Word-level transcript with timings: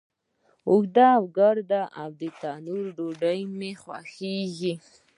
اوږده، 0.69 1.09
ګرده، 1.37 1.81
او 2.01 2.09
تنوری 2.39 2.87
ډوډۍ 2.97 3.39
می 3.57 3.71
خوښیږی 3.81 4.73